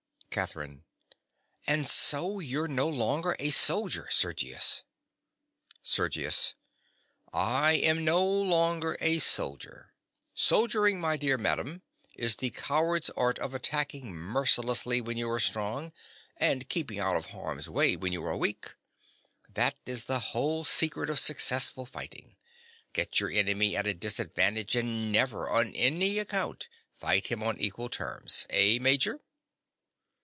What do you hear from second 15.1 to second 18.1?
you are strong, and keeping out of harm's way